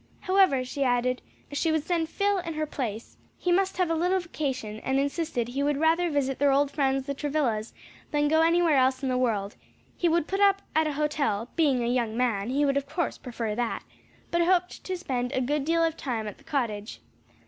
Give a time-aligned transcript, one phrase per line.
[0.21, 1.21] "However," she added,
[1.51, 5.49] "she would send Phil in her place, he must have a little vacation and insisted
[5.49, 7.71] he would rather visit their old friends the Travillas,
[8.09, 9.57] than go anywhere else in the world;
[9.95, 13.19] he would put up at a hotel (being a young man, he would of course
[13.19, 13.83] prefer that)
[14.31, 16.99] but hoped to spend a good deal of time at the cottage."